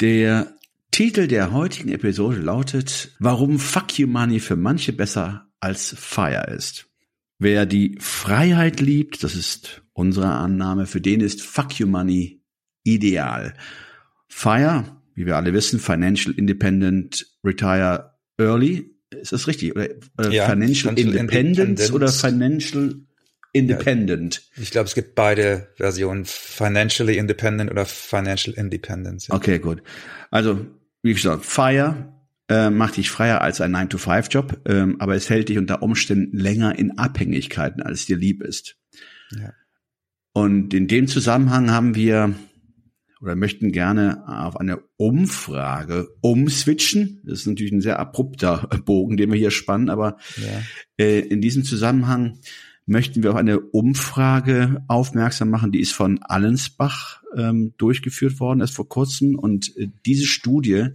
[0.00, 0.56] Der
[0.90, 6.86] Titel der heutigen Episode lautet, warum Fuck You Money für manche besser als Fire ist.
[7.38, 12.42] Wer die Freiheit liebt, das ist unsere Annahme, für den ist Fuck You Money
[12.84, 13.54] ideal.
[14.28, 14.84] Fire,
[15.14, 18.94] wie wir alle wissen, Financial Independent Retire Early.
[19.10, 19.74] Ist das richtig?
[19.76, 22.94] Oder, oder ja, Financial Independence oder Financial
[23.52, 24.42] Independent.
[24.56, 29.28] Ja, ich glaube, es gibt beide Versionen, Financially Independent oder Financial Independence.
[29.28, 29.34] Ja.
[29.34, 29.82] Okay, gut.
[30.30, 30.66] Also,
[31.02, 32.12] wie gesagt, FIRE
[32.48, 36.78] äh, macht dich freier als ein 9-to-5-Job, ähm, aber es hält dich unter Umständen länger
[36.78, 38.76] in Abhängigkeiten, als dir lieb ist.
[39.38, 39.52] Ja.
[40.32, 42.34] Und in dem Zusammenhang haben wir
[43.20, 47.20] oder möchten gerne auf eine Umfrage umswitchen.
[47.24, 50.16] Das ist natürlich ein sehr abrupter Bogen, den wir hier spannen, aber
[50.98, 52.38] äh, in diesem Zusammenhang
[52.86, 58.74] möchten wir auf eine Umfrage aufmerksam machen, die ist von Allensbach ähm, durchgeführt worden, erst
[58.74, 59.38] vor kurzem.
[59.38, 60.88] Und äh, diese Studie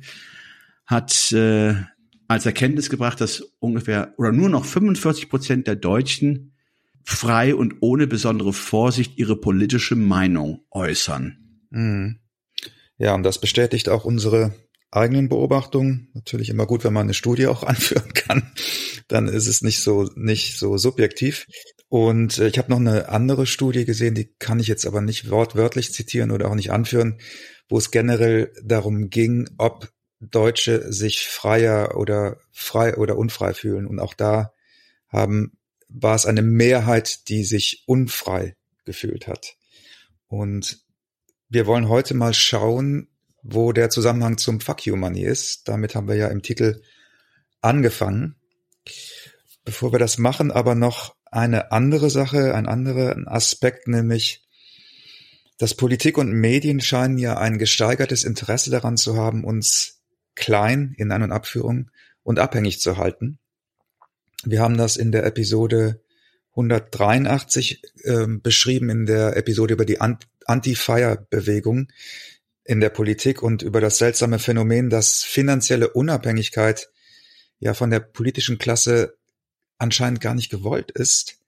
[0.86, 1.76] hat äh,
[2.28, 6.54] als Erkenntnis gebracht, dass ungefähr oder nur noch 45 Prozent der Deutschen
[7.04, 11.38] frei und ohne besondere Vorsicht ihre politische Meinung äußern.
[11.70, 12.20] Mhm.
[12.98, 14.54] Ja, und das bestätigt auch unsere
[14.92, 16.10] eigenen Beobachtungen.
[16.14, 18.52] Natürlich immer gut, wenn man eine Studie auch anführen kann.
[19.08, 21.48] Dann ist es nicht so, nicht so subjektiv.
[21.90, 25.30] Und äh, ich habe noch eine andere Studie gesehen, die kann ich jetzt aber nicht
[25.30, 27.20] wortwörtlich zitieren oder auch nicht anführen,
[27.70, 33.88] wo es generell darum ging, ob Deutsche sich freier oder frei oder unfrei fühlen.
[33.88, 34.54] Und auch da
[35.08, 35.58] haben,
[35.88, 39.56] war es eine Mehrheit, die sich unfrei gefühlt hat.
[40.28, 40.80] Und
[41.50, 43.08] wir wollen heute mal schauen,
[43.42, 45.67] wo der Zusammenhang zum Fuck You Money ist.
[45.67, 46.82] Damit haben wir ja im Titel
[47.61, 48.36] angefangen.
[49.64, 54.43] Bevor wir das machen, aber noch eine andere Sache, ein anderer Aspekt, nämlich
[55.58, 60.02] dass Politik und Medien scheinen ja ein gesteigertes Interesse daran zu haben, uns
[60.36, 61.89] klein in An- und Abführung
[62.23, 63.39] und abhängig zu halten.
[64.43, 65.99] Wir haben das in der Episode
[66.52, 71.92] 183 äh, beschrieben, in der Episode über die Anti-Fire-Bewegung
[72.64, 76.89] in der Politik und über das seltsame Phänomen, dass finanzielle Unabhängigkeit
[77.60, 79.17] ja von der politischen Klasse
[79.77, 81.39] anscheinend gar nicht gewollt ist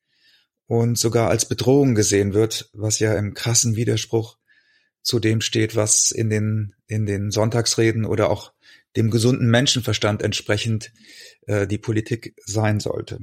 [0.68, 4.38] und sogar als Bedrohung gesehen wird, was ja im krassen Widerspruch
[5.02, 8.54] zu dem steht, was in den, in den Sonntagsreden oder auch
[8.96, 10.92] dem gesunden Menschenverstand entsprechend
[11.48, 13.20] äh, die Politik sein sollte.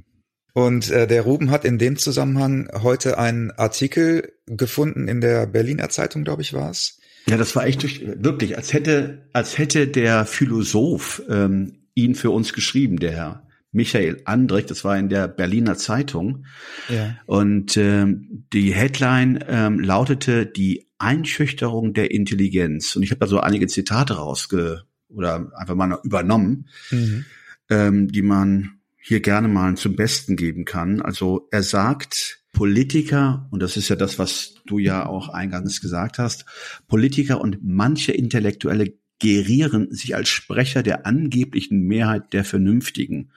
[0.55, 5.91] Und äh, der Ruben hat in dem Zusammenhang heute einen Artikel gefunden in der Berliner
[5.91, 6.99] Zeitung, glaube ich, war es.
[7.29, 12.31] Ja, das war echt durch, wirklich, als hätte, als hätte der Philosoph ähm, ihn für
[12.31, 16.47] uns geschrieben, der Herr Michael Andrich, das war in der Berliner Zeitung.
[16.89, 17.17] Ja.
[17.27, 22.97] Und ähm, die Headline ähm, lautete die Einschüchterung der Intelligenz.
[22.97, 27.25] Und ich habe da so einige Zitate rausge oder einfach mal übernommen, mhm.
[27.71, 31.01] ähm, die man hier gerne mal zum Besten geben kann.
[31.01, 36.19] Also er sagt, Politiker, und das ist ja das, was du ja auch eingangs gesagt
[36.19, 36.47] hast,
[36.89, 43.31] Politiker und manche Intellektuelle gerieren sich als Sprecher der angeblichen Mehrheit der Vernünftigen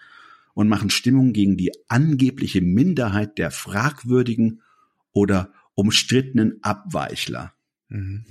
[0.60, 4.62] und machen Stimmung gegen die angebliche Minderheit der fragwürdigen
[5.14, 7.54] oder umstrittenen Abweichler.
[7.88, 8.26] Mhm.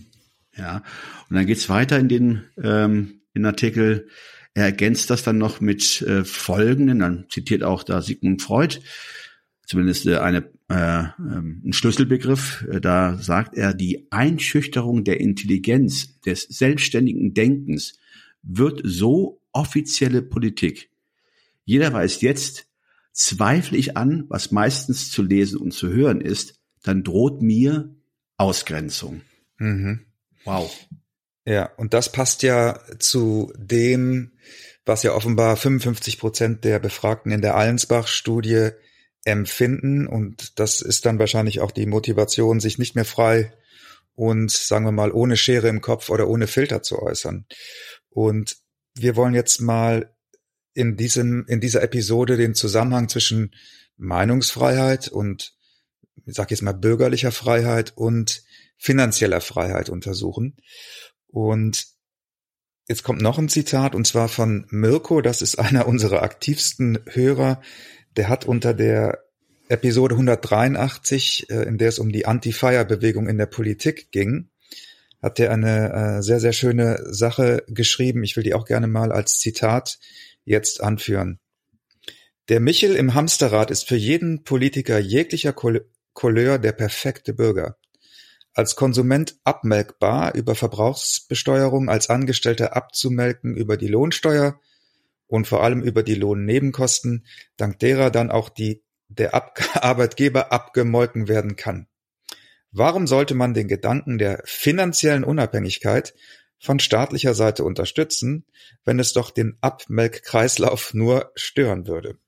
[0.54, 0.82] Ja,
[1.30, 4.08] und dann geht's weiter in den, ähm, in Artikel.
[4.52, 8.80] Er ergänzt das dann noch mit äh, folgenden, dann zitiert auch da Sigmund Freud,
[9.64, 12.66] zumindest äh, eine, äh, ähm, ein Schlüsselbegriff.
[12.70, 17.98] Äh, da sagt er, die Einschüchterung der Intelligenz des selbstständigen Denkens
[18.42, 20.90] wird so offizielle Politik.
[21.68, 22.64] Jeder weiß jetzt,
[23.12, 27.94] zweifle ich an, was meistens zu lesen und zu hören ist, dann droht mir
[28.38, 29.20] Ausgrenzung.
[29.58, 30.06] Mhm.
[30.44, 30.74] Wow.
[31.44, 34.32] Ja, und das passt ja zu dem,
[34.86, 38.70] was ja offenbar 55 Prozent der Befragten in der Allensbach-Studie
[39.24, 40.06] empfinden.
[40.06, 43.52] Und das ist dann wahrscheinlich auch die Motivation, sich nicht mehr frei
[44.14, 47.44] und sagen wir mal ohne Schere im Kopf oder ohne Filter zu äußern.
[48.08, 48.56] Und
[48.94, 50.14] wir wollen jetzt mal
[50.74, 53.54] in diesem, in dieser Episode den Zusammenhang zwischen
[53.96, 55.54] Meinungsfreiheit und
[56.26, 58.42] ich sag jetzt mal, bürgerlicher Freiheit und
[58.76, 60.56] finanzieller Freiheit untersuchen.
[61.26, 61.86] Und
[62.86, 67.60] jetzt kommt noch ein Zitat, und zwar von Mirko, das ist einer unserer aktivsten Hörer.
[68.16, 69.24] Der hat unter der
[69.68, 74.50] Episode 183, äh, in der es um die Anti-Fire-Bewegung in der Politik ging,
[75.20, 78.22] hat er eine äh, sehr, sehr schöne Sache geschrieben.
[78.22, 79.98] Ich will die auch gerne mal als Zitat
[80.48, 81.38] jetzt anführen.
[82.48, 87.76] Der Michel im Hamsterrad ist für jeden Politiker jeglicher Couleur der perfekte Bürger.
[88.54, 94.58] Als Konsument abmelkbar über Verbrauchsbesteuerung, als Angestellter abzumelken über die Lohnsteuer
[95.26, 101.28] und vor allem über die Lohnnebenkosten, dank derer dann auch die, der Ab Arbeitgeber abgemolken
[101.28, 101.86] werden kann.
[102.70, 106.14] Warum sollte man den Gedanken der finanziellen Unabhängigkeit
[106.60, 108.44] von staatlicher Seite unterstützen,
[108.84, 112.18] wenn es doch den Abmelkkreislauf nur stören würde?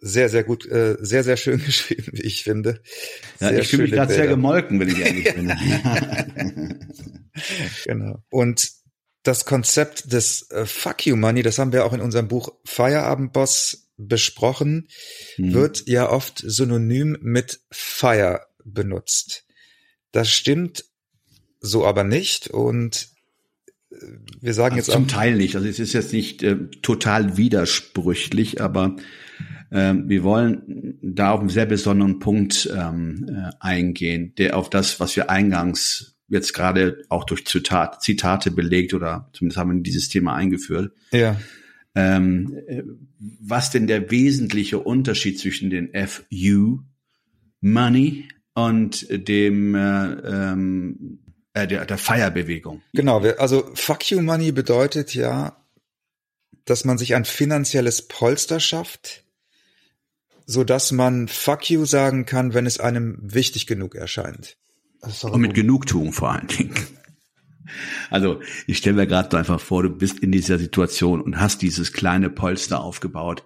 [0.00, 2.82] Sehr, sehr gut, äh, sehr, sehr schön geschrieben, wie ich finde.
[3.40, 6.92] Ja, ich fühle mich gerade sehr gemolken, wenn ich ehrlich bin.
[7.84, 8.22] genau.
[8.30, 8.70] Und
[9.22, 13.90] das Konzept des äh, Fuck You Money, das haben wir auch in unserem Buch Feierabendboss
[13.96, 14.88] besprochen,
[15.34, 15.52] hm.
[15.52, 19.44] wird ja oft synonym mit Fire benutzt.
[20.12, 20.84] Das stimmt
[21.60, 23.08] so aber nicht und
[23.90, 23.96] äh,
[24.40, 25.56] wir sagen also jetzt zum Teil nicht.
[25.56, 28.96] Also es ist jetzt nicht äh, total widersprüchlich, aber
[29.70, 35.00] äh, wir wollen da auf einen sehr besonderen Punkt ähm, äh, eingehen, der auf das,
[35.00, 40.08] was wir eingangs jetzt gerade auch durch Zitat, Zitate belegt oder zumindest haben wir dieses
[40.08, 40.92] Thema eingeführt.
[41.12, 41.40] Ja.
[41.94, 42.82] Ähm, äh,
[43.18, 46.80] was denn der wesentliche Unterschied zwischen den FU
[47.60, 51.20] Money und dem äh, ähm,
[51.58, 52.82] äh, der, der Feierbewegung.
[52.92, 55.56] Genau, also Fuck You Money bedeutet ja,
[56.64, 59.24] dass man sich ein finanzielles Polster schafft,
[60.46, 64.56] so dass man Fuck You sagen kann, wenn es einem wichtig genug erscheint.
[65.22, 66.74] Und mit Genugtuung vor allen Dingen.
[68.10, 71.92] Also ich stelle mir gerade einfach vor, du bist in dieser Situation und hast dieses
[71.92, 73.44] kleine Polster aufgebaut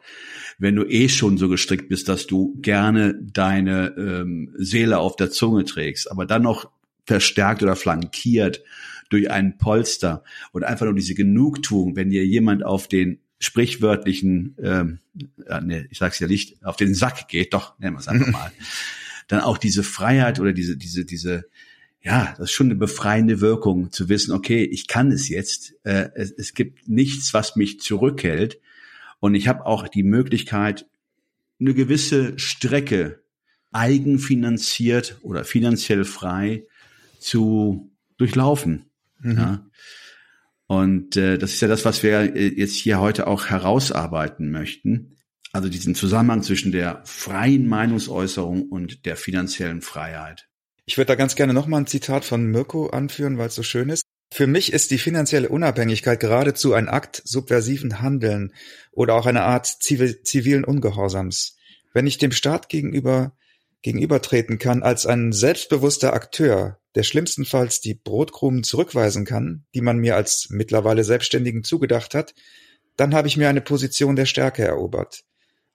[0.58, 5.30] wenn du eh schon so gestrickt bist, dass du gerne deine ähm, Seele auf der
[5.30, 6.70] Zunge trägst, aber dann noch
[7.04, 8.62] verstärkt oder flankiert
[9.10, 15.00] durch einen Polster und einfach nur diese Genugtuung, wenn dir jemand auf den sprichwörtlichen, ähm,
[15.46, 18.26] äh, nee, ich sag's ja nicht, auf den Sack geht, doch, nennen wir es einfach
[18.32, 18.52] mal,
[19.28, 21.44] dann auch diese Freiheit oder diese, diese, diese,
[22.00, 26.08] ja, das ist schon eine befreiende Wirkung, zu wissen, okay, ich kann es jetzt, äh,
[26.14, 28.58] es, es gibt nichts, was mich zurückhält,
[29.22, 30.88] und ich habe auch die Möglichkeit,
[31.60, 33.22] eine gewisse Strecke
[33.70, 36.64] eigenfinanziert oder finanziell frei
[37.22, 38.90] zu durchlaufen.
[39.20, 39.36] Mhm.
[39.36, 39.66] Ja.
[40.66, 45.16] Und äh, das ist ja das, was wir äh, jetzt hier heute auch herausarbeiten möchten.
[45.52, 50.48] Also diesen Zusammenhang zwischen der freien Meinungsäußerung und der finanziellen Freiheit.
[50.86, 53.90] Ich würde da ganz gerne nochmal ein Zitat von Mirko anführen, weil es so schön
[53.90, 54.04] ist.
[54.32, 58.54] Für mich ist die finanzielle Unabhängigkeit geradezu ein Akt subversiven Handeln
[58.90, 61.56] oder auch eine Art zivilen Ungehorsams.
[61.92, 63.36] Wenn ich dem Staat gegenüber
[63.82, 70.16] gegenübertreten kann als ein selbstbewusster Akteur, der schlimmstenfalls die Brotkrumen zurückweisen kann, die man mir
[70.16, 72.34] als mittlerweile Selbstständigen zugedacht hat,
[72.96, 75.24] dann habe ich mir eine Position der Stärke erobert.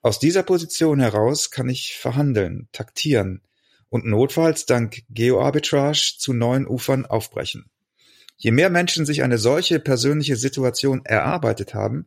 [0.00, 3.42] Aus dieser Position heraus kann ich verhandeln, taktieren
[3.88, 7.70] und notfalls dank Geoarbitrage zu neuen Ufern aufbrechen.
[8.36, 12.06] Je mehr Menschen sich eine solche persönliche Situation erarbeitet haben,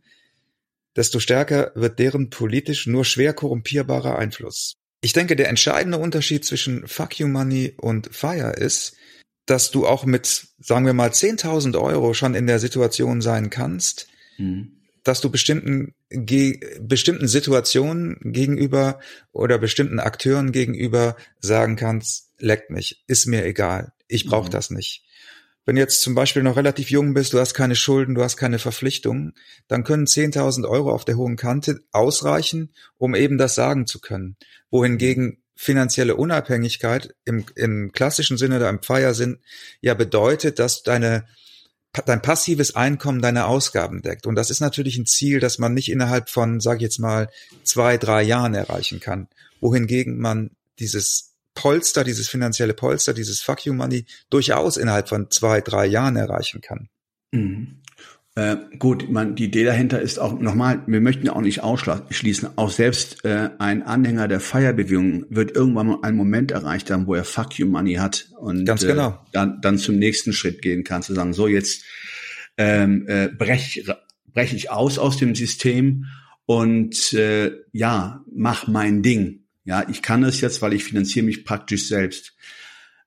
[0.95, 4.80] desto stärker wird deren politisch nur schwer korrumpierbarer Einfluss.
[5.01, 8.95] Ich denke, der entscheidende Unterschied zwischen Fuck You Money und Fire ist,
[9.47, 14.07] dass du auch mit, sagen wir mal, 10.000 Euro schon in der Situation sein kannst,
[14.37, 14.77] mhm.
[15.03, 18.99] dass du bestimmten, ge, bestimmten Situationen gegenüber
[19.31, 24.51] oder bestimmten Akteuren gegenüber sagen kannst, leckt mich, ist mir egal, ich brauche mhm.
[24.51, 25.03] das nicht.
[25.65, 28.57] Wenn jetzt zum Beispiel noch relativ jung bist, du hast keine Schulden, du hast keine
[28.57, 29.33] Verpflichtungen,
[29.67, 34.37] dann können 10.000 Euro auf der hohen Kante ausreichen, um eben das sagen zu können.
[34.71, 39.39] Wohingegen finanzielle Unabhängigkeit im, im klassischen Sinne oder im Feiersinn
[39.81, 41.25] ja bedeutet, dass deine
[42.05, 44.25] dein passives Einkommen deine Ausgaben deckt.
[44.25, 47.29] Und das ist natürlich ein Ziel, das man nicht innerhalb von, sag ich jetzt mal,
[47.63, 49.27] zwei, drei Jahren erreichen kann.
[49.59, 55.61] Wohingegen man dieses Polster, dieses finanzielle Polster, dieses Fuck You Money durchaus innerhalb von zwei,
[55.61, 56.89] drei Jahren erreichen kann.
[57.31, 57.81] Mhm.
[58.35, 62.49] Äh, gut, man, die Idee dahinter ist auch nochmal, wir möchten ja auch nicht ausschließen,
[62.55, 67.13] auch selbst äh, ein Anhänger der Feierbewegung wird irgendwann mal einen Moment erreicht haben, wo
[67.13, 69.09] er Fuck You Money hat und Ganz genau.
[69.09, 71.83] Äh, dann, dann zum nächsten Schritt gehen kann, zu sagen, so jetzt
[72.57, 73.85] ähm, äh, brech,
[74.33, 76.05] brech ich aus aus dem System
[76.45, 81.45] und äh, ja, mach mein Ding Ja, ich kann es jetzt, weil ich finanziere mich
[81.45, 82.35] praktisch selbst.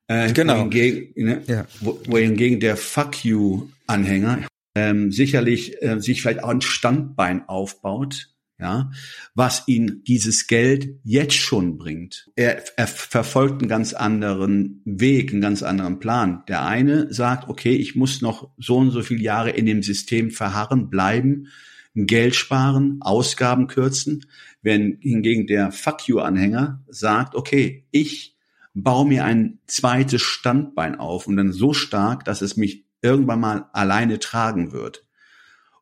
[0.06, 0.60] Äh, genau.
[0.60, 1.66] Wohingegen, ne, ja.
[1.80, 8.90] wohingegen der Fuck you Anhänger ähm, sicherlich äh, sich vielleicht auch ein Standbein aufbaut, ja,
[9.34, 12.30] was ihn dieses Geld jetzt schon bringt.
[12.36, 16.44] Er, er verfolgt einen ganz anderen Weg, einen ganz anderen Plan.
[16.48, 20.30] Der eine sagt, okay, ich muss noch so und so viele Jahre in dem System
[20.30, 21.48] verharren, bleiben,
[21.94, 24.26] Geld sparen, Ausgaben kürzen,
[24.62, 28.36] wenn hingegen der Fuck you-Anhänger sagt, okay, ich
[28.74, 33.66] baue mir ein zweites Standbein auf und dann so stark, dass es mich irgendwann mal
[33.72, 35.06] alleine tragen wird.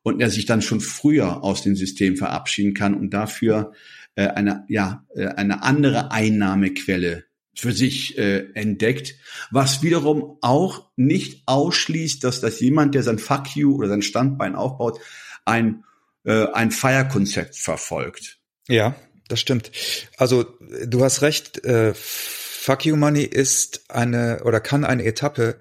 [0.03, 3.71] Und er sich dann schon früher aus dem System verabschieden kann und dafür
[4.15, 7.23] äh, eine, ja, äh, eine andere Einnahmequelle
[7.55, 9.15] für sich äh, entdeckt,
[9.49, 14.55] was wiederum auch nicht ausschließt, dass das jemand, der sein Fuck you oder sein Standbein
[14.55, 14.99] aufbaut,
[15.45, 15.83] ein,
[16.25, 18.39] äh, ein Feierkonzept verfolgt.
[18.67, 18.95] Ja,
[19.27, 19.71] das stimmt.
[20.17, 20.43] Also
[20.85, 25.59] du hast recht, äh, Fuck you Money ist eine oder kann eine Etappe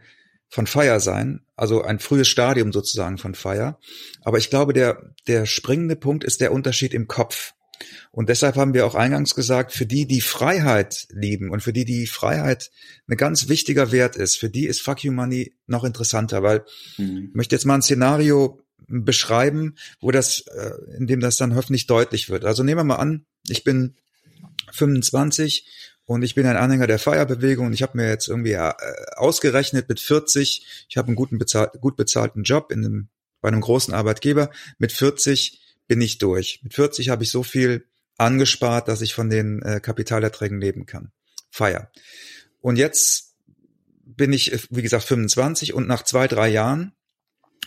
[0.49, 3.79] von Fire sein, also ein frühes Stadium sozusagen von Fire.
[4.21, 7.55] Aber ich glaube, der, der springende Punkt ist der Unterschied im Kopf.
[8.11, 11.85] Und deshalb haben wir auch eingangs gesagt, für die, die Freiheit lieben und für die,
[11.85, 12.71] die Freiheit
[13.09, 16.65] ein ganz wichtiger Wert ist, für die ist Fuck You Money noch interessanter, weil
[16.99, 17.29] mhm.
[17.31, 18.61] ich möchte jetzt mal ein Szenario
[18.93, 22.45] beschreiben, wo das, äh, in dem das dann hoffentlich deutlich wird.
[22.45, 23.97] Also nehmen wir mal an, ich bin
[24.73, 25.67] 25
[26.05, 28.73] und ich bin ein Anhänger der Feierbewegung und ich habe mir jetzt irgendwie äh,
[29.17, 33.09] ausgerechnet mit 40, ich habe einen guten bezahl gut bezahlten Job in einem,
[33.41, 36.61] bei einem großen Arbeitgeber, mit 40 bin ich durch.
[36.63, 37.87] Mit 40 habe ich so viel
[38.19, 41.13] angespart, dass ich von den äh, Kapitalerträgen leben kann.
[41.51, 41.91] Feier.
[42.61, 43.35] Und jetzt
[44.05, 46.93] bin ich, wie gesagt, 25 und nach zwei, drei Jahren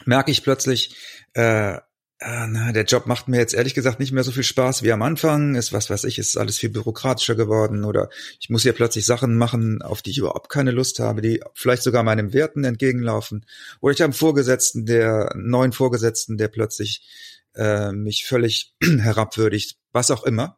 [0.04, 0.96] merke ich plötzlich,
[1.34, 1.80] äh,
[2.20, 4.92] Ah, na, der Job macht mir jetzt ehrlich gesagt nicht mehr so viel Spaß wie
[4.94, 5.56] am Anfang.
[5.56, 8.10] Ist was weiß ich, ist alles viel bürokratischer geworden oder
[8.40, 11.84] ich muss hier plötzlich Sachen machen, auf die ich überhaupt keine Lust habe, die vielleicht
[11.84, 13.46] sogar meinem Werten entgegenlaufen.
[13.82, 17.06] Oder ich habe einen Vorgesetzten, der neuen Vorgesetzten, der plötzlich
[17.54, 20.58] äh, mich völlig herabwürdigt, was auch immer.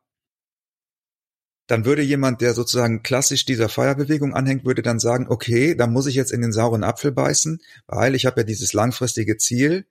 [1.67, 6.07] Dann würde jemand, der sozusagen klassisch dieser Feierbewegung anhängt, würde dann sagen, okay, da muss
[6.07, 9.85] ich jetzt in den sauren Apfel beißen, weil ich habe ja dieses langfristige Ziel,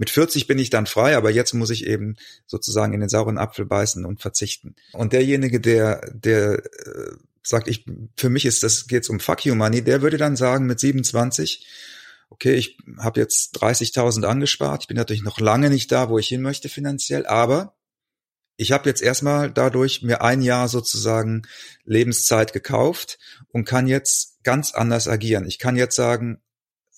[0.00, 3.36] mit 40 bin ich dann frei, aber jetzt muss ich eben sozusagen in den sauren
[3.36, 4.74] Apfel beißen und verzichten.
[4.94, 7.10] Und derjenige, der, der äh,
[7.42, 7.84] sagt, ich,
[8.16, 11.66] für mich ist das, geht's um Fuck you Money, der würde dann sagen mit 27,
[12.30, 16.28] okay, ich habe jetzt 30.000 angespart, ich bin natürlich noch lange nicht da, wo ich
[16.28, 17.74] hin möchte finanziell, aber
[18.60, 21.42] ich habe jetzt erstmal dadurch mir ein Jahr sozusagen
[21.84, 25.46] Lebenszeit gekauft und kann jetzt ganz anders agieren.
[25.46, 26.42] Ich kann jetzt sagen,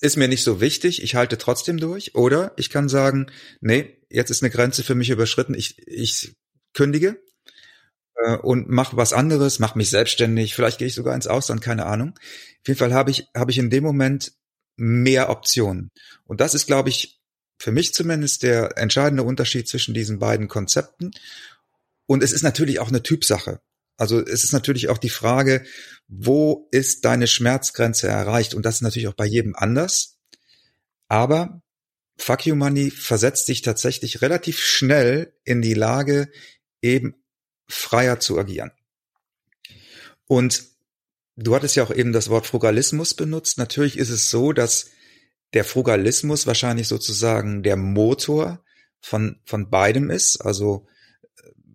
[0.01, 2.17] ist mir nicht so wichtig, ich halte trotzdem durch.
[2.17, 6.35] Oder ich kann sagen, nee, jetzt ist eine Grenze für mich überschritten, ich, ich
[6.75, 7.23] kündige
[8.17, 11.87] äh, und mache was anderes, mache mich selbstständig, vielleicht gehe ich sogar ins Ausland, keine
[11.87, 12.15] Ahnung.
[12.19, 14.33] Auf jeden Fall habe ich, habe ich in dem Moment
[14.75, 15.93] mehr Optionen.
[16.25, 17.23] Und das ist, glaube ich,
[17.63, 21.13] für mich zumindest der entscheidende Unterschied zwischen diesen beiden Konzepten.
[22.07, 23.61] Und es ist natürlich auch eine Typsache.
[23.97, 25.65] Also es ist natürlich auch die Frage,
[26.09, 28.55] wo ist deine Schmerzgrenze erreicht?
[28.55, 30.19] Und das ist natürlich auch bei jedem anders.
[31.09, 31.63] Aber
[32.19, 36.31] Fuck You Money versetzt dich tatsächlich relativ schnell in die Lage,
[36.81, 37.15] eben
[37.69, 38.73] freier zu agieren.
[40.27, 40.65] Und
[41.37, 43.59] du hattest ja auch eben das Wort Frugalismus benutzt.
[43.59, 44.91] Natürlich ist es so, dass
[45.55, 48.65] der Frugalismus wahrscheinlich sozusagen der Motor
[49.01, 50.39] von, von beidem ist.
[50.39, 50.87] Also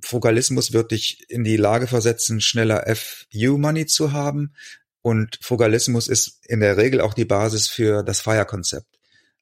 [0.07, 4.53] Frugalismus wird dich in die Lage versetzen, schneller FU-Money zu haben.
[5.01, 8.87] Und Frugalismus ist in der Regel auch die Basis für das Fire-Konzept.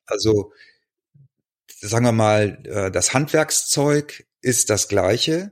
[0.08, 0.52] Also
[1.68, 5.52] sagen wir mal, äh, das Handwerkszeug ist das gleiche,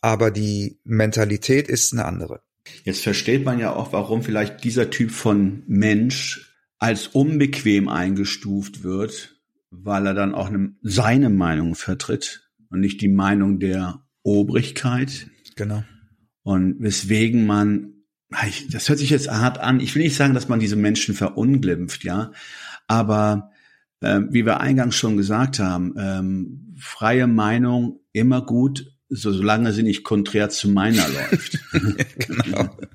[0.00, 2.42] aber die Mentalität ist eine andere.
[2.84, 9.36] Jetzt versteht man ja auch, warum vielleicht dieser Typ von Mensch als unbequem eingestuft wird,
[9.70, 15.28] weil er dann auch eine, seine Meinung vertritt und nicht die Meinung der Obrigkeit.
[15.56, 15.84] Genau.
[16.42, 17.94] Und weswegen man,
[18.70, 19.80] das hört sich jetzt hart an.
[19.80, 22.32] Ich will nicht sagen, dass man diese Menschen verunglimpft, ja.
[22.86, 23.50] Aber
[24.00, 29.82] äh, wie wir eingangs schon gesagt haben, ähm, freie Meinung immer gut, so, solange sie
[29.82, 31.58] nicht konträr zu meiner läuft.
[31.72, 32.76] genau.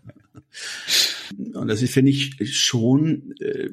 [1.54, 3.70] Und das ist, finde ich, schon äh,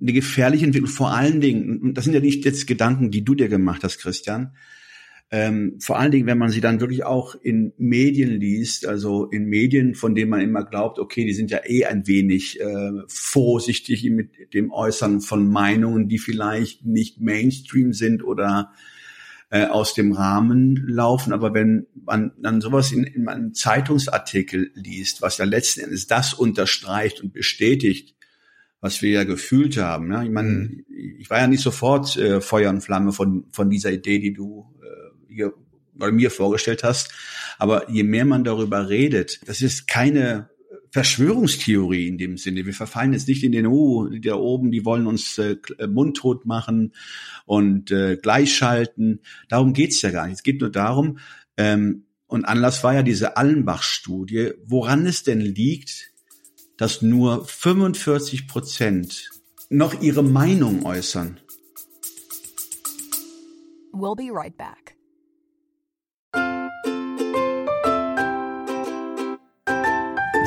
[0.00, 0.90] eine gefährliche Entwicklung.
[0.90, 4.56] Vor allen Dingen, das sind ja nicht jetzt Gedanken, die du dir gemacht hast, Christian,
[5.34, 9.46] ähm, vor allen Dingen, wenn man sie dann wirklich auch in Medien liest, also in
[9.46, 14.04] Medien, von denen man immer glaubt, okay, die sind ja eh ein wenig äh, vorsichtig
[14.10, 18.72] mit dem Äußern von Meinungen, die vielleicht nicht Mainstream sind oder
[19.48, 21.32] äh, aus dem Rahmen laufen.
[21.32, 26.34] Aber wenn man dann sowas in, in einem Zeitungsartikel liest, was ja letzten Endes das
[26.34, 28.14] unterstreicht und bestätigt,
[28.82, 30.08] was wir ja gefühlt haben.
[30.08, 30.24] Ne?
[30.24, 30.84] Ich meine, mhm.
[31.18, 34.66] ich war ja nicht sofort äh, Feuer und Flamme von, von dieser Idee, die du
[35.34, 35.52] hier
[35.94, 37.12] bei mir vorgestellt hast.
[37.58, 40.50] Aber je mehr man darüber redet, das ist keine
[40.90, 42.66] Verschwörungstheorie in dem Sinne.
[42.66, 45.86] Wir verfallen jetzt nicht in den, oh, die da oben, die wollen uns äh, äh,
[45.86, 46.92] mundtot machen
[47.46, 49.20] und äh, gleichschalten.
[49.48, 50.36] Darum geht's ja gar nicht.
[50.36, 51.18] Es geht nur darum,
[51.56, 56.12] ähm, und Anlass war ja diese Allenbach-Studie, woran es denn liegt,
[56.78, 59.30] dass nur 45 Prozent
[59.68, 61.38] noch ihre Meinung äußern.
[63.92, 64.91] We'll be right back.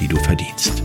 [0.00, 0.82] die du verdienst.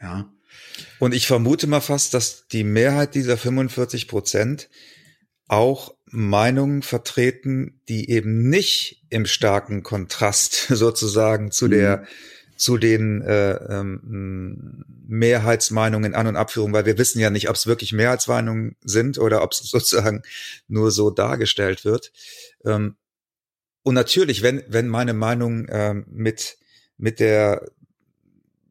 [0.00, 0.32] Ja.
[0.98, 4.68] Und ich vermute mal fast, dass die Mehrheit dieser 45 Prozent
[5.48, 11.70] auch Meinungen vertreten, die eben nicht im starken Kontrast sozusagen zu mhm.
[11.70, 12.06] der
[12.60, 17.66] zu den äh, ähm, Mehrheitsmeinungen An- und Abführung, weil wir wissen ja nicht, ob es
[17.66, 20.22] wirklich Mehrheitsmeinungen sind oder ob es sozusagen
[20.68, 22.12] nur so dargestellt wird.
[22.66, 22.96] Ähm,
[23.82, 26.58] und natürlich, wenn, wenn meine Meinung ähm, mit,
[26.98, 27.66] mit der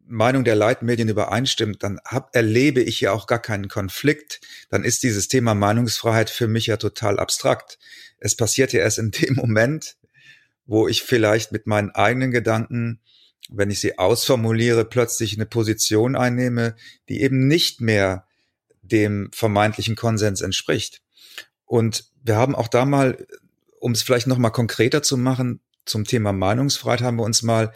[0.05, 4.39] Meinung der Leitmedien übereinstimmt, dann hab, erlebe ich ja auch gar keinen Konflikt.
[4.69, 7.79] Dann ist dieses Thema Meinungsfreiheit für mich ja total abstrakt.
[8.19, 9.95] Es passiert ja erst in dem Moment,
[10.67, 12.99] wo ich vielleicht mit meinen eigenen Gedanken
[13.49, 16.75] wenn ich sie ausformuliere, plötzlich eine Position einnehme,
[17.07, 18.25] die eben nicht mehr
[18.81, 21.01] dem vermeintlichen Konsens entspricht.
[21.65, 23.25] Und wir haben auch da mal,
[23.79, 27.71] um es vielleicht noch mal konkreter zu machen, zum Thema Meinungsfreiheit haben wir uns mal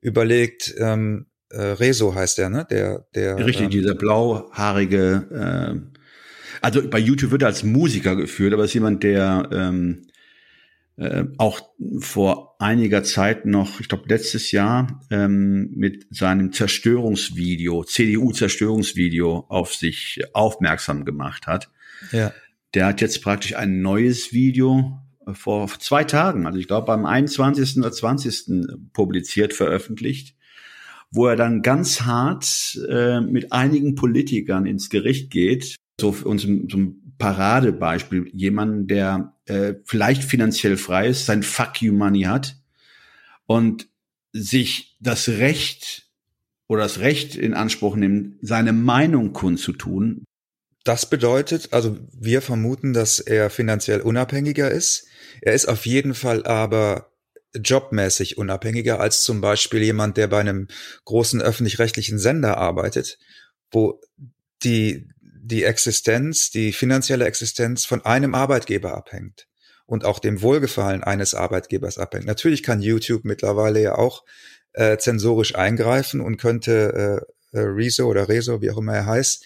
[0.00, 2.66] überlegt, ähm, äh, Rezo heißt der, ne?
[2.70, 3.36] Der, der.
[3.44, 5.98] Richtig, ähm, dieser blauhaarige, äh,
[6.60, 10.07] also bei YouTube wird er als Musiker geführt, aber ist jemand, der ähm,
[10.98, 11.60] äh, auch
[12.00, 20.20] vor einiger Zeit noch, ich glaube letztes Jahr, ähm, mit seinem Zerstörungsvideo, CDU-Zerstörungsvideo auf sich
[20.32, 21.70] aufmerksam gemacht hat.
[22.10, 22.32] Ja.
[22.74, 27.06] Der hat jetzt praktisch ein neues Video äh, vor zwei Tagen, also ich glaube beim
[27.06, 27.78] 21.
[27.78, 28.92] oder 20.
[28.92, 30.34] publiziert, veröffentlicht,
[31.12, 35.76] wo er dann ganz hart äh, mit einigen Politikern ins Gericht geht.
[36.00, 41.82] So für uns so ein Paradebeispiel, jemanden, der äh, vielleicht finanziell frei ist, sein Fuck
[41.82, 42.56] you Money hat
[43.46, 43.88] und
[44.32, 46.08] sich das Recht
[46.68, 50.24] oder das Recht in Anspruch nimmt, seine Meinung kundzutun.
[50.84, 55.06] Das bedeutet, also wir vermuten, dass er finanziell unabhängiger ist.
[55.40, 57.12] Er ist auf jeden Fall aber
[57.54, 60.68] jobmäßig unabhängiger als zum Beispiel jemand, der bei einem
[61.04, 63.18] großen öffentlich-rechtlichen Sender arbeitet,
[63.70, 64.00] wo
[64.62, 65.08] die
[65.48, 69.48] die Existenz, die finanzielle Existenz von einem Arbeitgeber abhängt
[69.86, 72.26] und auch dem Wohlgefallen eines Arbeitgebers abhängt.
[72.26, 74.24] Natürlich kann YouTube mittlerweile ja auch
[74.74, 79.42] äh, zensorisch eingreifen und könnte äh, äh, Rezo oder Rezo, wie auch immer er heißt,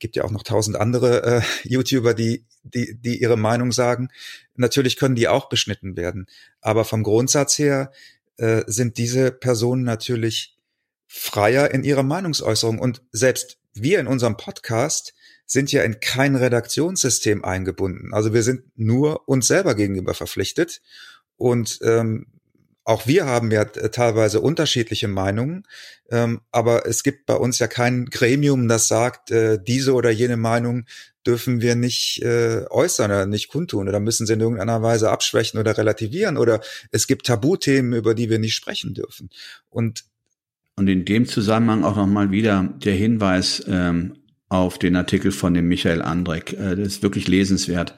[0.00, 4.08] gibt ja auch noch tausend andere äh, YouTuber, die, die, die ihre Meinung sagen.
[4.56, 6.26] Natürlich können die auch beschnitten werden.
[6.60, 7.92] Aber vom Grundsatz her
[8.38, 10.56] äh, sind diese Personen natürlich
[11.06, 12.78] freier in ihrer Meinungsäußerung.
[12.80, 15.14] Und selbst wir in unserem Podcast
[15.48, 18.12] sind ja in kein Redaktionssystem eingebunden.
[18.12, 20.80] Also wir sind nur uns selber gegenüber verpflichtet.
[21.36, 22.26] Und ähm,
[22.84, 25.64] auch wir haben ja äh, teilweise unterschiedliche Meinungen,
[26.10, 30.36] ähm, aber es gibt bei uns ja kein Gremium, das sagt, äh, diese oder jene
[30.36, 30.84] Meinung
[31.26, 35.60] dürfen wir nicht äh, äußern oder nicht kundtun oder müssen sie in irgendeiner Weise abschwächen
[35.60, 39.28] oder relativieren oder es gibt Tabuthemen, über die wir nicht sprechen dürfen.
[39.68, 40.04] Und
[40.76, 44.17] Und in dem Zusammenhang auch nochmal wieder der Hinweis ähm,
[44.48, 46.52] auf den Artikel von dem Michael Andreck.
[46.52, 47.94] Äh, das ist wirklich lesenswert.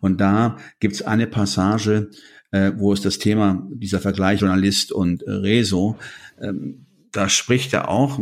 [0.00, 2.10] Und da gibt's eine Passage,
[2.50, 5.98] äh, wo es das Thema, dieser Vergleich Journalist und äh, Rezo,
[6.40, 8.20] ähm, da spricht er auch,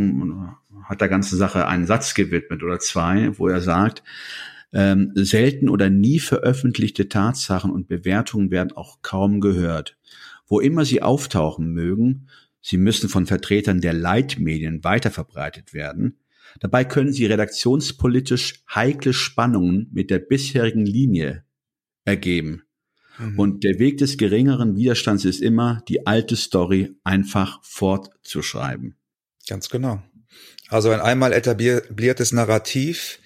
[0.85, 4.05] hat der ganzen Sache einen Satz gewidmet oder zwei, wo er sagt,
[4.73, 9.97] ähm, selten oder nie veröffentlichte Tatsachen und Bewertungen werden auch kaum gehört.
[10.47, 12.29] Wo immer sie auftauchen mögen,
[12.61, 16.19] sie müssen von Vertretern der Leitmedien weiterverbreitet werden.
[16.61, 21.45] Dabei können sie redaktionspolitisch heikle Spannungen mit der bisherigen Linie
[22.05, 22.63] ergeben.
[23.19, 23.39] Mhm.
[23.39, 28.97] Und der Weg des geringeren Widerstands ist immer, die alte Story einfach fortzuschreiben.
[29.49, 30.03] Ganz genau.
[30.69, 33.19] Also ein einmal etabliertes Narrativ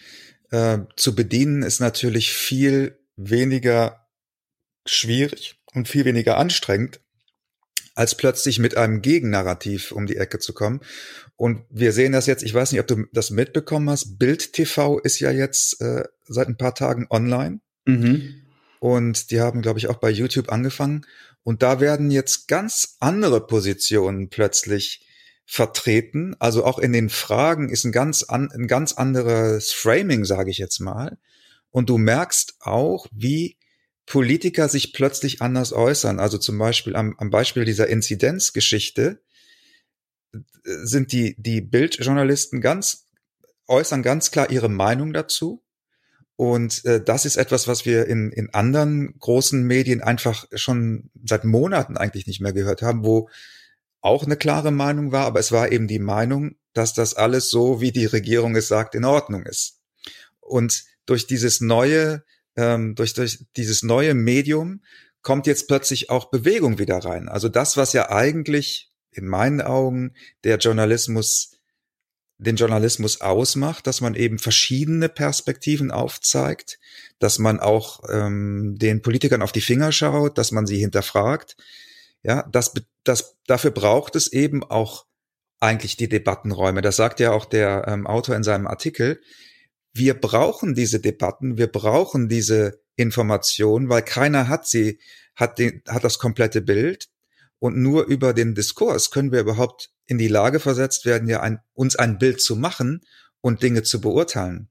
[0.50, 4.08] äh, zu bedienen ist natürlich viel weniger
[4.86, 7.00] schwierig und viel weniger anstrengend,
[7.98, 10.80] als plötzlich mit einem Gegennarrativ um die Ecke zu kommen.
[11.34, 15.00] Und wir sehen das jetzt, ich weiß nicht, ob du das mitbekommen hast, Bild TV
[15.00, 17.58] ist ja jetzt äh, seit ein paar Tagen online.
[17.87, 18.42] Mhm.
[18.78, 21.06] Und die haben, glaube ich, auch bei YouTube angefangen.
[21.42, 25.04] Und da werden jetzt ganz andere Positionen plötzlich
[25.44, 26.37] vertreten.
[26.38, 30.58] Also auch in den Fragen ist ein ganz, an, ein ganz anderes Framing, sage ich
[30.58, 31.18] jetzt mal.
[31.72, 33.58] Und du merkst auch, wie
[34.09, 36.21] Politiker sich plötzlich anders äußern.
[36.21, 39.23] Also zum Beispiel am, am Beispiel dieser Inzidenzgeschichte
[40.64, 43.07] sind die, die Bildjournalisten ganz,
[43.66, 45.62] äußern ganz klar ihre Meinung dazu
[46.38, 51.44] und äh, das ist etwas, was wir in, in anderen großen Medien einfach schon seit
[51.44, 53.29] Monaten eigentlich nicht mehr gehört haben, wo
[54.01, 57.81] auch eine klare Meinung war, aber es war eben die Meinung, dass das alles so,
[57.81, 59.81] wie die Regierung es sagt, in Ordnung ist.
[60.38, 62.23] Und durch dieses neue,
[62.59, 64.83] ähm, durch, durch dieses neue Medium
[65.23, 67.29] kommt jetzt plötzlich auch Bewegung wieder rein.
[67.29, 70.12] Also das, was ja eigentlich in meinen Augen
[70.44, 71.55] der Journalismus
[72.40, 76.79] den Journalismus ausmacht, dass man eben verschiedene Perspektiven aufzeigt,
[77.18, 81.57] dass man auch ähm, den Politikern auf die Finger schaut, dass man sie hinterfragt.
[82.23, 85.07] Ja, das, das, dafür braucht es eben auch
[85.59, 86.81] eigentlich die Debattenräume.
[86.81, 89.21] Das sagt ja auch der ähm, Autor in seinem Artikel.
[89.98, 95.00] Wir brauchen diese Debatten, wir brauchen diese Informationen, weil keiner hat sie,
[95.34, 97.08] hat, den, hat das komplette Bild.
[97.58, 101.58] Und nur über den Diskurs können wir überhaupt in die Lage versetzt werden, ja ein,
[101.74, 103.04] uns ein Bild zu machen
[103.40, 104.68] und Dinge zu beurteilen.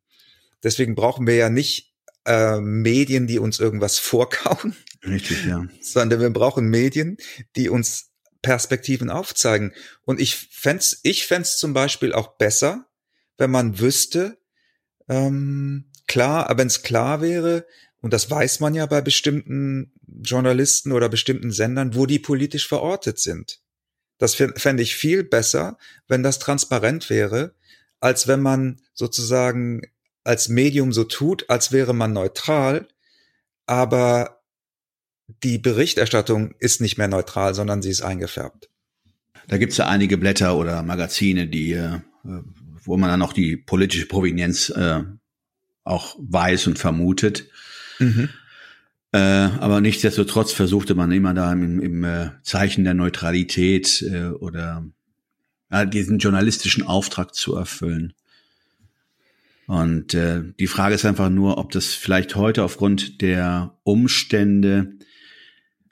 [0.63, 1.93] Deswegen brauchen wir ja nicht
[2.25, 4.75] äh, Medien, die uns irgendwas vorkauen.
[5.05, 5.67] Richtig, ja.
[5.81, 7.17] Sondern wir brauchen Medien,
[7.55, 8.11] die uns
[8.41, 9.73] Perspektiven aufzeigen.
[10.05, 12.87] Und ich fände ich fänd's zum Beispiel auch besser,
[13.37, 14.37] wenn man wüsste,
[15.07, 17.65] ähm, klar, wenn es klar wäre,
[18.01, 19.91] und das weiß man ja bei bestimmten
[20.21, 23.59] Journalisten oder bestimmten Sendern, wo die politisch verortet sind.
[24.17, 27.55] Das fände ich viel besser, wenn das transparent wäre,
[27.99, 29.81] als wenn man sozusagen
[30.23, 32.87] als Medium so tut, als wäre man neutral,
[33.65, 34.41] aber
[35.43, 38.69] die Berichterstattung ist nicht mehr neutral, sondern sie ist eingefärbt.
[39.47, 41.99] Da gibt es ja einige Blätter oder Magazine, die, äh,
[42.87, 45.03] wo man dann auch die politische Provenienz äh,
[45.83, 47.49] auch weiß und vermutet.
[47.99, 48.29] Mhm.
[49.11, 54.85] Äh, aber nichtsdestotrotz versuchte man immer da im, im äh, Zeichen der Neutralität äh, oder
[55.69, 58.13] äh, diesen journalistischen Auftrag zu erfüllen.
[59.65, 64.97] Und äh, die Frage ist einfach nur, ob das vielleicht heute aufgrund der Umstände,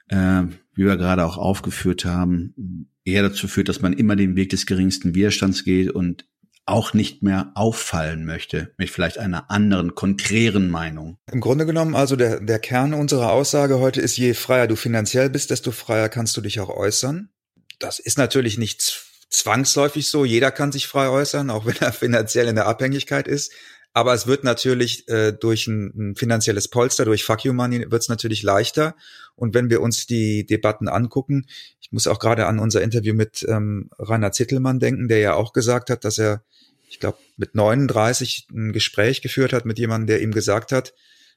[0.08, 4.50] äh, wie wir gerade auch aufgeführt haben, eher dazu führt, dass man immer den Weg
[4.50, 6.26] des geringsten Widerstands geht und
[6.66, 11.16] auch nicht mehr auffallen möchte mit vielleicht einer anderen, konträren Meinung.
[11.30, 15.30] Im Grunde genommen also der, der Kern unserer Aussage heute ist, je freier du finanziell
[15.30, 17.30] bist, desto freier kannst du dich auch äußern.
[17.78, 20.24] Das ist natürlich nicht zwangsläufig so.
[20.24, 23.52] Jeder kann sich frei äußern, auch wenn er finanziell in der Abhängigkeit ist.
[23.96, 28.02] Aber es wird natürlich äh, durch ein, ein finanzielles Polster, durch Fuck You Money, wird
[28.02, 28.94] es natürlich leichter.
[29.36, 31.46] Und wenn wir uns die Debatten angucken,
[31.80, 35.54] ich muss auch gerade an unser Interview mit ähm, Rainer Zittelmann denken, der ja auch
[35.54, 36.44] gesagt hat, dass er
[36.90, 40.92] ich glaube, mit 39 ein Gespräch geführt hat mit jemandem, der ihm gesagt hat,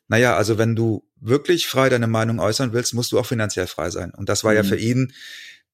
[0.09, 3.89] naja, also wenn du wirklich frei deine Meinung äußern willst, musst du auch finanziell frei
[3.89, 4.11] sein.
[4.11, 4.57] Und das war mhm.
[4.57, 5.13] ja für ihn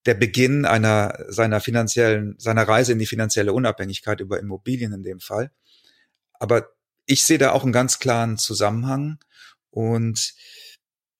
[0.05, 5.19] der Beginn einer seiner finanziellen, seiner Reise in die finanzielle Unabhängigkeit über Immobilien in dem
[5.19, 5.49] Fall.
[6.33, 6.74] Aber
[7.05, 9.19] ich sehe da auch einen ganz klaren Zusammenhang
[9.69, 10.33] und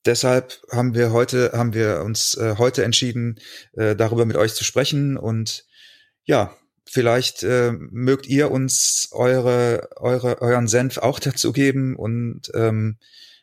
[0.05, 3.39] deshalb haben wir heute, haben wir uns äh, heute entschieden,
[3.73, 5.65] äh, darüber mit euch zu sprechen und
[6.23, 6.55] ja,
[6.87, 12.97] Vielleicht äh, mögt ihr uns eure, eure, euren Senf auch dazu geben und ähm,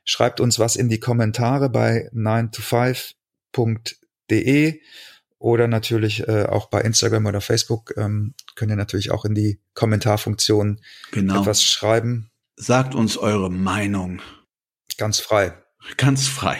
[0.04, 4.80] schreibt uns was in die Kommentare bei 9to5.de
[5.38, 9.58] Oder natürlich äh, auch bei Instagram oder Facebook ähm, könnt ihr natürlich auch in die
[9.74, 11.40] Kommentarfunktion genau.
[11.40, 12.30] etwas schreiben.
[12.62, 14.22] Sagt uns eure Meinung.
[14.96, 15.52] Ganz frei.
[15.96, 16.58] Ganz frei.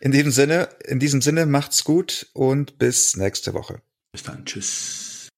[0.00, 3.82] In diesem Sinne, in diesem Sinne macht's gut und bis nächste Woche.
[4.12, 4.46] Bis dann.
[4.46, 5.28] Tschüss.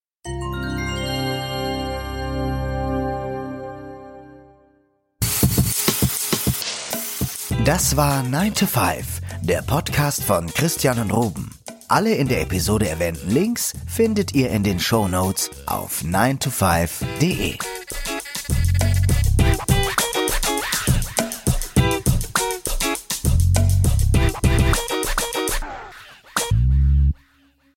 [7.65, 9.05] Das war 9 to 5
[9.43, 11.51] der Podcast von Christian und Ruben.
[11.89, 17.59] Alle in der Episode erwähnten Links findet ihr in den Show Notes auf 9to5.de.